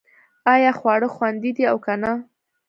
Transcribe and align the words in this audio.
ایا 0.53 0.71
خواړه 0.79 1.07
خوندي 1.15 1.51
دي 1.57 1.63
او 1.71 1.77
که 1.85 1.93
نه 2.01 2.13